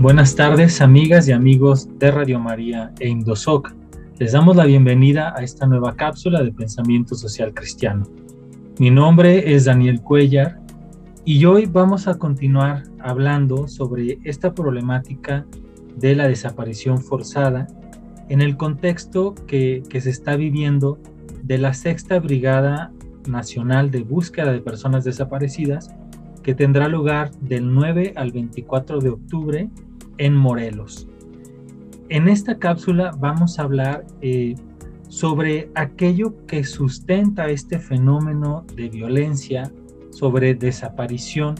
[0.00, 3.74] Buenas tardes, amigas y amigos de Radio María e Indosoc.
[4.18, 8.06] Les damos la bienvenida a esta nueva cápsula de pensamiento social cristiano.
[8.78, 10.58] Mi nombre es Daniel Cuellar
[11.26, 15.44] y hoy vamos a continuar hablando sobre esta problemática
[15.98, 17.66] de la desaparición forzada
[18.30, 20.98] en el contexto que, que se está viviendo
[21.42, 22.90] de la Sexta Brigada
[23.28, 25.94] Nacional de Búsqueda de Personas Desaparecidas
[26.42, 29.70] que tendrá lugar del 9 al 24 de octubre
[30.20, 31.08] en Morelos.
[32.10, 34.54] En esta cápsula vamos a hablar eh,
[35.08, 39.72] sobre aquello que sustenta este fenómeno de violencia,
[40.10, 41.54] sobre desaparición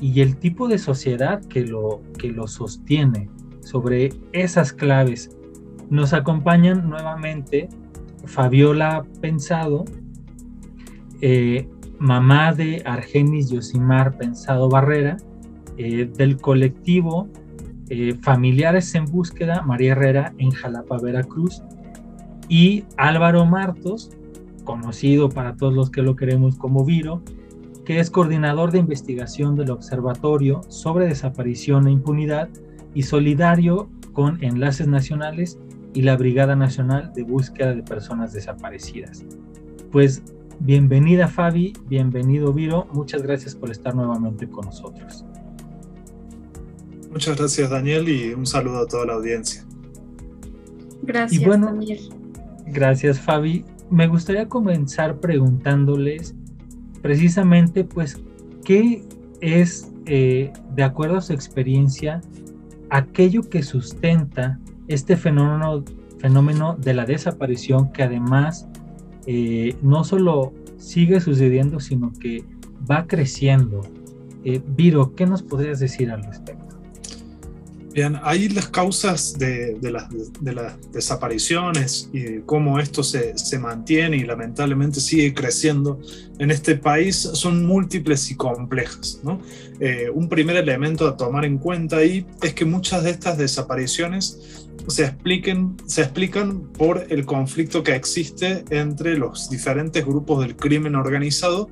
[0.00, 3.28] y el tipo de sociedad que lo, que lo sostiene,
[3.60, 5.36] sobre esas claves.
[5.90, 7.68] Nos acompañan nuevamente
[8.24, 9.84] Fabiola Pensado,
[11.22, 15.16] eh, mamá de Argenis Yosimar Pensado Barrera,
[15.76, 17.28] eh, del colectivo
[17.90, 21.62] eh, familiares en Búsqueda, María Herrera en Jalapa, Veracruz,
[22.48, 24.10] y Álvaro Martos,
[24.64, 27.22] conocido para todos los que lo queremos como Viro,
[27.84, 32.48] que es coordinador de investigación del Observatorio sobre Desaparición e Impunidad
[32.94, 35.58] y solidario con Enlaces Nacionales
[35.92, 39.24] y la Brigada Nacional de Búsqueda de Personas Desaparecidas.
[39.90, 40.22] Pues
[40.60, 45.24] bienvenida Fabi, bienvenido Viro, muchas gracias por estar nuevamente con nosotros.
[47.10, 49.64] Muchas gracias Daniel y un saludo a toda la audiencia.
[51.02, 52.00] Gracias bueno, Daniel.
[52.66, 53.64] Gracias Fabi.
[53.90, 56.34] Me gustaría comenzar preguntándoles
[57.02, 58.20] precisamente pues
[58.64, 59.02] qué
[59.40, 62.20] es, eh, de acuerdo a su experiencia,
[62.90, 64.58] aquello que sustenta
[64.88, 65.84] este fenómeno,
[66.18, 68.68] fenómeno de la desaparición que además
[69.26, 72.44] eh, no solo sigue sucediendo, sino que
[72.90, 73.80] va creciendo.
[74.44, 76.59] Eh, Viro, ¿qué nos podrías decir al respecto?
[78.00, 80.08] Bien, ahí las causas de, las,
[80.90, 86.00] desapariciones y cómo esto se, mantiene y lamentablemente sigue creciendo
[86.38, 89.20] en este país son múltiples y complejas.
[89.80, 94.70] Eh, un primer elemento a tomar en cuenta ahí es que muchas de estas desapariciones
[94.88, 100.94] se, expliquen, se explican por el conflicto que existe entre los diferentes grupos del crimen
[100.94, 101.68] organizado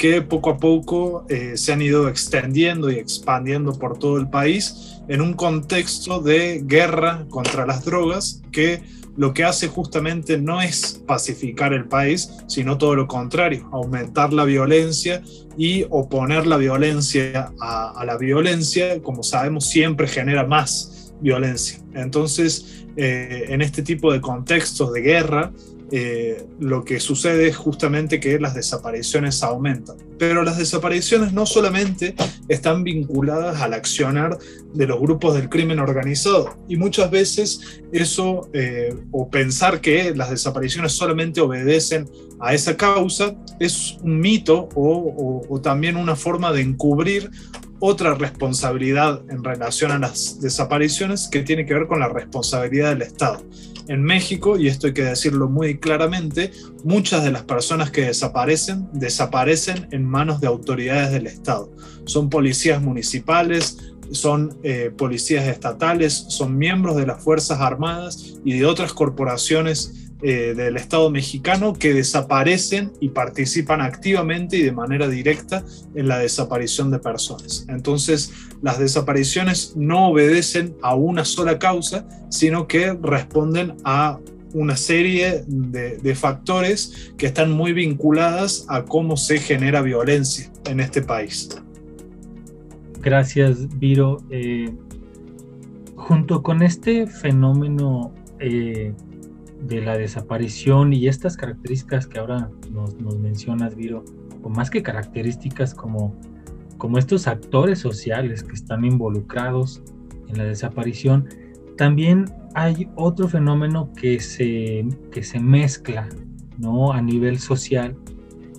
[0.00, 5.02] que poco a poco eh, se han ido extendiendo y expandiendo por todo el país
[5.08, 8.82] en un contexto de guerra contra las drogas que
[9.18, 14.44] lo que hace justamente no es pacificar el país, sino todo lo contrario, aumentar la
[14.44, 15.22] violencia
[15.58, 21.78] y oponer la violencia a, la violencia, como sabemos, siempre genera más violencia.
[21.92, 25.52] Entonces, eh, en este tipo de contextos de guerra,
[25.92, 29.96] eh, lo que sucede es justamente que las desapariciones aumentan.
[30.18, 32.14] Pero las desapariciones no solamente
[32.48, 34.38] están vinculadas al accionar
[34.72, 40.30] de los grupos del crimen organizado y muchas veces eso eh, o pensar que las
[40.30, 42.08] desapariciones solamente obedecen
[42.38, 47.30] a esa causa es un mito o también una forma de encubrir
[47.80, 53.02] otra responsabilidad en relación a las desapariciones que tiene que ver con la responsabilidad del
[53.02, 53.42] Estado
[53.90, 56.52] en México, y esto hay que decirlo muy claramente,
[56.84, 61.72] muchas de las personas que desaparecen desaparecen en manos de autoridades del Estado.
[62.04, 63.78] Son policías municipales,
[64.12, 70.54] son eh, policías estatales, son miembros de las Fuerzas Armadas y de otras corporaciones eh,
[70.54, 75.64] del Estado mexicano que desaparecen y participan activamente y de manera directa
[75.94, 77.64] en la desaparición de personas.
[77.68, 78.32] Entonces,
[78.62, 84.18] las desapariciones no obedecen a una sola causa, sino que responden a
[84.52, 91.02] una serie de, factores que están muy vinculadas a cómo se genera violencia en este
[91.02, 91.48] país.
[93.00, 94.18] Gracias, Viro.
[94.30, 94.70] Eh,
[95.94, 98.92] junto con este fenómeno eh,
[99.62, 104.04] de la desaparición y estas características que ahora nos, mencionas, Viro,
[104.42, 106.14] o más que características como,
[106.78, 109.82] como estos actores sociales que están involucrados
[110.28, 111.28] en la desaparición,
[111.76, 116.08] también hay otro fenómeno que se, que se mezcla
[116.58, 116.92] ¿no?
[116.92, 117.96] a nivel social,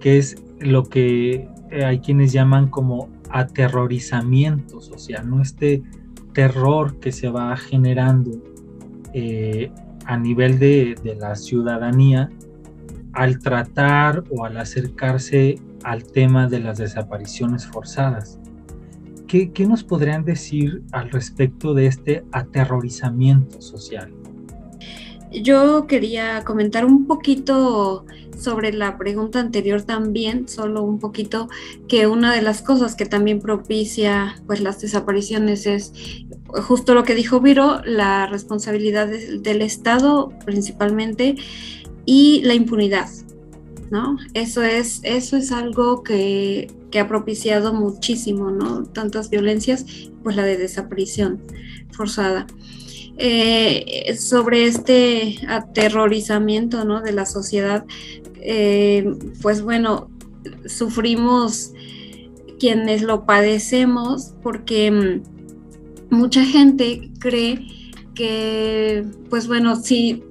[0.00, 1.48] que es lo que
[1.84, 5.42] hay quienes llaman como aterrorizamiento social, ¿no?
[5.42, 5.82] este
[6.32, 8.30] terror que se va generando
[9.12, 9.70] eh,
[10.06, 12.30] a nivel de, la ciudadanía
[13.12, 18.38] al tratar o al acercarse al tema de las desapariciones forzadas.
[19.26, 24.12] ¿Qué, nos podrían decir al respecto de este aterrorizamiento social?
[25.42, 28.04] Yo quería comentar un poquito
[28.38, 31.48] sobre la pregunta anterior también, solo un poquito,
[31.88, 35.92] que una de las cosas que también propicia pues las desapariciones es
[36.62, 41.36] justo lo que dijo Viro, la responsabilidad del Estado principalmente
[42.04, 43.08] y la impunidad.
[43.90, 44.16] ¿No?
[44.32, 48.84] Eso es, eso es algo que, que ha propiciado muchísimo, ¿no?
[48.84, 49.84] Tantas violencias,
[50.22, 51.40] pues la de desaparición
[51.92, 52.46] forzada.
[53.16, 57.00] Eh, sobre este aterrorizamiento ¿no?
[57.00, 57.84] de la sociedad,
[58.40, 59.08] eh,
[59.40, 60.10] pues bueno,
[60.66, 61.72] sufrimos
[62.58, 67.64] quienes lo padecemos porque mm, mucha gente cree
[68.14, 70.24] que, pues bueno, si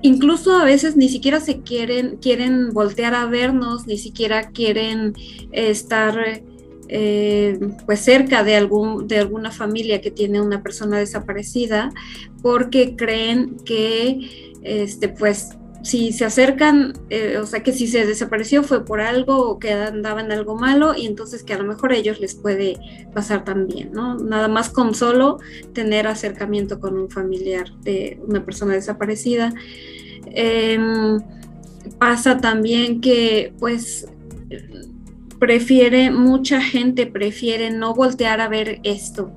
[0.00, 5.14] incluso a veces ni siquiera se quieren, quieren voltear a vernos, ni siquiera quieren
[5.52, 6.42] estar
[6.94, 11.90] eh, pues cerca de, algún, de alguna familia que tiene una persona desaparecida,
[12.42, 18.62] porque creen que este, pues si se acercan, eh, o sea que si se desapareció
[18.62, 21.92] fue por algo o que andaba en algo malo y entonces que a lo mejor
[21.92, 22.76] a ellos les puede
[23.14, 24.18] pasar también, ¿no?
[24.18, 25.38] Nada más con solo
[25.72, 29.54] tener acercamiento con un familiar de una persona desaparecida.
[30.26, 31.18] Em,
[31.98, 34.06] pasa también que pues
[35.42, 39.32] prefiere, mucha gente prefiere no voltear a ver esto,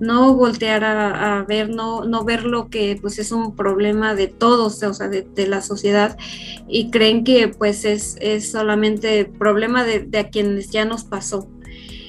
[0.00, 4.82] no voltear a, ver, no, no ver lo que pues es un problema de todos,
[4.82, 6.16] o sea, de, la sociedad,
[6.66, 11.46] y creen que pues es, es solamente problema de, de, a quienes ya nos pasó.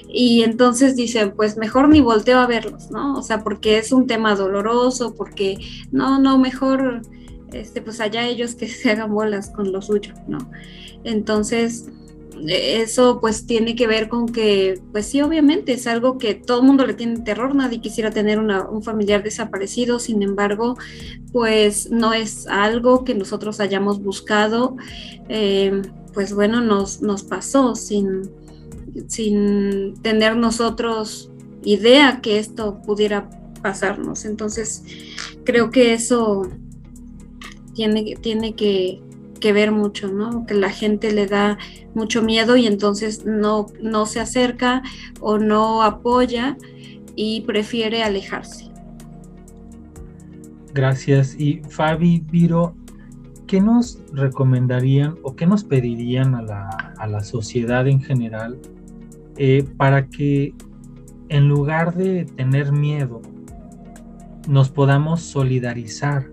[0.08, 3.18] Y entonces dicen, pues mejor ni volteo a verlos, ¿no?
[3.18, 5.58] O sea, porque es un tema doloroso, porque
[5.92, 7.02] no, no, mejor,
[7.52, 10.38] este, pues allá ellos que se hagan bolas con lo suyo, ¿no?
[11.04, 11.90] Entonces,
[12.48, 16.68] eso pues tiene que ver con que, pues sí, obviamente es algo que todo el
[16.68, 20.78] mundo le tiene terror, nadie quisiera tener un familiar desaparecido, sin embargo,
[21.32, 24.78] pues no es algo que nosotros hayamos buscado,
[25.30, 25.82] eh,
[26.14, 28.30] pues bueno, nos, nos pasó sin,
[29.08, 31.32] sin tener nosotros
[31.64, 33.30] idea que esto pudiera
[33.62, 34.26] pasarnos.
[34.26, 34.84] Entonces,
[35.44, 36.48] creo que eso
[37.74, 39.02] tiene, tiene que,
[39.42, 40.46] que ver mucho, ¿no?
[40.46, 41.58] Que la gente le da
[41.94, 44.82] mucho miedo y entonces no, no se acerca
[45.20, 46.58] o no apoya
[47.18, 48.72] y prefiere alejarse.
[50.74, 51.36] Gracias.
[51.38, 52.76] Y Fabi, Viro,
[53.48, 58.58] ¿qué nos recomendarían o qué nos pedirían a la, sociedad en general
[59.36, 60.54] eh, para que
[61.32, 63.22] en lugar de tener miedo,
[64.50, 66.30] nos podamos solidarizar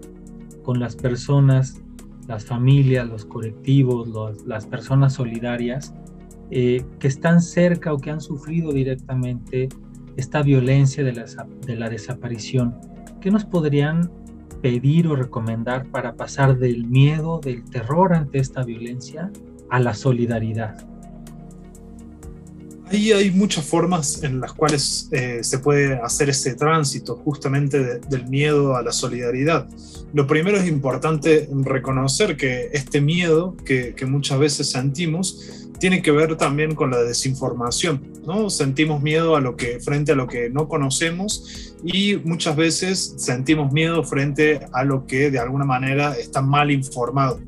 [0.64, 1.80] con las personas
[2.28, 4.08] las familias, los colectivos,
[4.46, 5.94] las personas solidarias
[6.50, 9.68] eh, que están cerca o que han sufrido directamente
[10.16, 11.24] esta violencia de la,
[11.66, 12.76] de la desaparición.
[13.20, 14.10] ¿Qué nos podrían
[14.60, 19.32] pedir o recomendar para pasar del miedo, del terror ante esta violencia
[19.70, 20.86] a la solidaridad?
[22.90, 28.26] Ahí hay muchas formas en las cuales eh, se puede hacer ese tránsito justamente del
[28.28, 29.68] miedo a la solidaridad.
[30.14, 36.36] Lo primero es importante reconocer que este miedo que, muchas veces sentimos tiene que ver
[36.36, 38.48] también con la desinformación, ¿no?
[38.48, 43.70] Sentimos miedo a lo que, frente a lo que no conocemos y muchas veces sentimos
[43.70, 47.38] miedo frente a lo que de alguna manera está mal informado.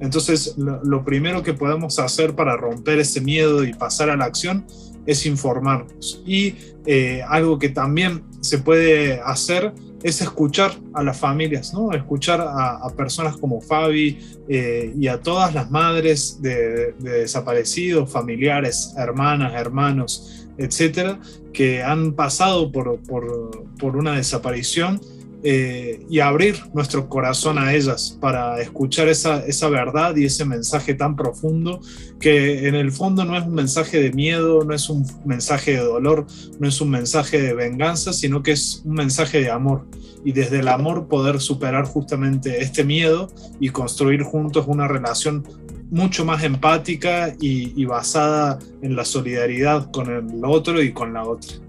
[0.00, 4.66] Entonces, lo, primero que podemos hacer para romper ese miedo y pasar a la acción
[5.06, 6.22] es informarnos.
[6.26, 6.54] Y
[6.86, 9.72] eh, algo que también se puede hacer
[10.02, 11.92] es escuchar a las familias, ¿no?
[11.92, 19.54] escuchar a, personas como Fabi eh, y a todas las madres de, desaparecidos, familiares, hermanas,
[19.54, 21.18] hermanos, etcétera,
[21.54, 25.00] que han pasado por, por, por una desaparición
[25.46, 30.94] eh, y abrir nuestro corazón a ellas para escuchar esa, esa verdad y ese mensaje
[30.94, 31.82] tan profundo
[32.18, 35.80] que en el fondo no es un mensaje de miedo, no es un mensaje de
[35.80, 36.26] dolor,
[36.58, 39.84] no es un mensaje de venganza, sino que es un mensaje de amor.
[40.24, 45.46] Y desde el amor poder superar justamente este miedo y construir juntos una relación
[45.90, 51.24] mucho más empática y, y basada en la solidaridad con el otro y con la
[51.24, 51.63] otra.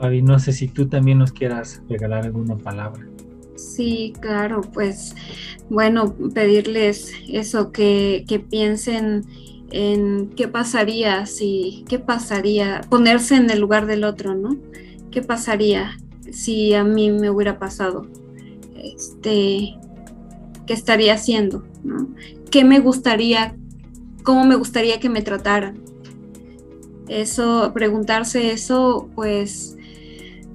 [0.00, 3.06] Fabi, no sé si tú también nos quieras regalar alguna palabra.
[3.54, 5.14] Sí, claro, pues
[5.68, 9.26] bueno, pedirles eso, que, piensen
[9.70, 14.56] en qué pasaría si, qué pasaría, ponerse en el lugar del otro, ¿no?
[15.10, 15.98] ¿Qué pasaría
[16.30, 18.06] si a mí me hubiera pasado?
[18.82, 19.76] Este,
[20.66, 21.62] ¿qué estaría haciendo?
[21.84, 22.08] ¿no?
[22.50, 23.54] ¿Qué me gustaría,
[24.22, 25.82] cómo me gustaría que me trataran?
[27.06, 29.76] Eso, preguntarse eso, pues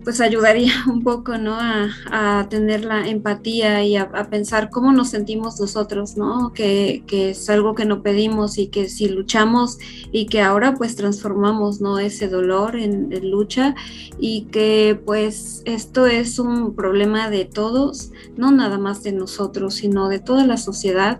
[0.05, 1.57] pues ayudaría un poco, ¿no?
[1.59, 6.53] A, tener la empatía y a, pensar cómo nos sentimos nosotros, ¿no?
[6.53, 9.79] Que, es algo que no pedimos y que si luchamos
[10.11, 11.97] y que ahora pues transformamos, ¿no?
[11.97, 13.75] Ese dolor en, en lucha
[14.19, 20.07] y que pues esto es un problema de todos, no nada más de nosotros, sino
[20.07, 21.19] de toda la sociedad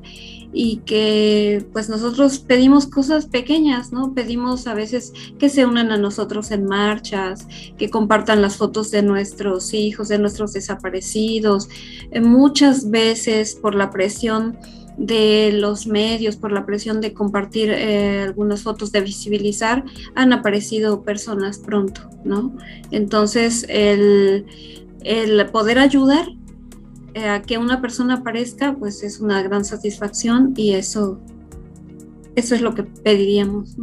[0.58, 4.14] y que pues nosotros pedimos cosas pequeñas, ¿no?
[4.14, 7.46] Pedimos a veces que se unan a nosotros en marchas,
[7.78, 11.68] que compartan las fotos de nuestros hijos, de nuestros desaparecidos.
[12.10, 14.58] Eh, muchas veces por la presión
[14.98, 19.84] de los medios, por la presión de compartir eh, algunas fotos, de visibilizar,
[20.16, 22.56] han aparecido personas pronto, ¿no?
[22.92, 24.46] Entonces, el,
[25.04, 26.28] el poder ayudar
[27.16, 31.18] eh, a que una persona aparezca, pues es una gran satisfacción y eso,
[32.36, 33.78] eso es lo que pediríamos.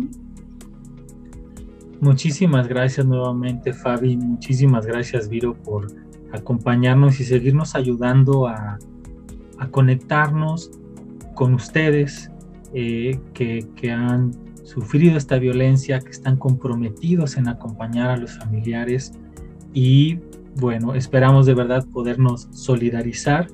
[1.98, 4.18] Muchísimas gracias nuevamente, Fabi.
[4.18, 5.86] Muchísimas gracias, Viro, por
[6.30, 8.78] acompañarnos y seguirnos ayudando a,
[9.70, 10.70] conectarnos
[11.34, 12.30] con ustedes
[12.74, 19.12] eh, que, que han sufrido esta violencia, que están comprometidos en acompañar a los familiares
[19.72, 20.18] y
[20.56, 23.46] bueno, esperamos de verdad podernos solidarizar.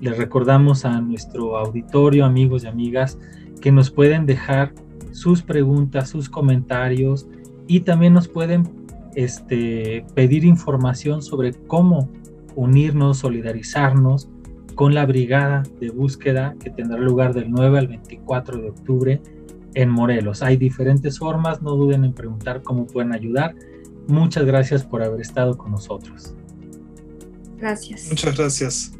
[0.00, 3.18] Les recordamos a nuestro auditorio, amigos y amigas,
[3.60, 4.74] que nos pueden dejar
[5.12, 7.26] sus preguntas, sus comentarios
[7.66, 8.68] y también nos pueden
[9.14, 12.10] este, pedir información sobre cómo
[12.54, 14.28] unirnos, solidarizarnos
[14.74, 19.22] con la brigada de búsqueda que tendrá lugar del 9 al 24 de octubre
[19.74, 20.42] en Morelos.
[20.42, 23.54] Hay diferentes formas, no duden en preguntar cómo pueden ayudar.
[24.08, 26.34] Muchas gracias por haber estado con nosotros.
[27.62, 28.08] Gracias.
[28.08, 28.90] Muchas gracias.